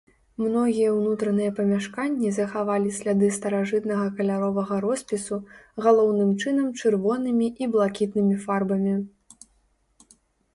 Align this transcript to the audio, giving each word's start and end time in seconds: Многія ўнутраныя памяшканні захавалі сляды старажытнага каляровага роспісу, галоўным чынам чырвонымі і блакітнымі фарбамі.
Многія 0.43 0.91
ўнутраныя 0.93 1.49
памяшканні 1.57 2.29
захавалі 2.37 2.93
сляды 2.99 3.27
старажытнага 3.35 4.07
каляровага 4.21 4.79
роспісу, 4.87 5.37
галоўным 5.89 6.33
чынам 6.41 6.73
чырвонымі 6.83 7.47
і 7.65 7.69
блакітнымі 7.77 8.35
фарбамі. 8.49 8.95